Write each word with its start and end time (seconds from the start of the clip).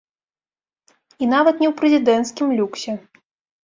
І 1.25 1.29
нават 1.35 1.55
не 1.67 1.71
ў 1.71 1.77
прэзідэнцкім 1.83 2.47
люксе. 2.61 3.01